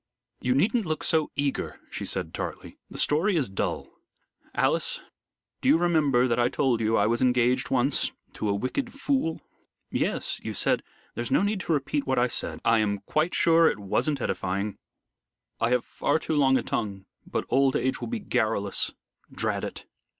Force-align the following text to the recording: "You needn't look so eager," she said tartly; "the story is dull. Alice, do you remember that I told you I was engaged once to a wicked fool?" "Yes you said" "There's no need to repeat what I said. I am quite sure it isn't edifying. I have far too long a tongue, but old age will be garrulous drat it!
"You 0.39 0.55
needn't 0.55 0.87
look 0.87 1.03
so 1.03 1.29
eager," 1.35 1.79
she 1.91 2.05
said 2.05 2.33
tartly; 2.33 2.79
"the 2.89 2.97
story 2.97 3.35
is 3.35 3.47
dull. 3.49 3.87
Alice, 4.55 5.01
do 5.61 5.69
you 5.69 5.77
remember 5.77 6.27
that 6.27 6.39
I 6.39 6.49
told 6.49 6.81
you 6.81 6.97
I 6.97 7.05
was 7.05 7.21
engaged 7.21 7.69
once 7.69 8.11
to 8.33 8.49
a 8.49 8.55
wicked 8.55 8.93
fool?" 8.95 9.41
"Yes 9.91 10.39
you 10.41 10.55
said" 10.55 10.81
"There's 11.13 11.29
no 11.29 11.43
need 11.43 11.59
to 11.59 11.73
repeat 11.73 12.07
what 12.07 12.17
I 12.17 12.29
said. 12.29 12.61
I 12.65 12.79
am 12.79 13.01
quite 13.01 13.35
sure 13.35 13.67
it 13.67 13.77
isn't 13.79 14.19
edifying. 14.19 14.79
I 15.59 15.69
have 15.69 15.85
far 15.85 16.17
too 16.17 16.35
long 16.35 16.57
a 16.57 16.63
tongue, 16.63 17.05
but 17.27 17.45
old 17.49 17.75
age 17.75 18.01
will 18.01 18.07
be 18.07 18.17
garrulous 18.17 18.93
drat 19.31 19.63
it! 19.63 19.85